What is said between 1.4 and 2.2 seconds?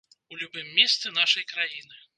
краіны.